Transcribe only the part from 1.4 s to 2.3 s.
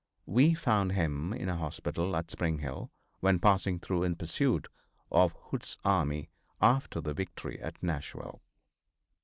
a hospital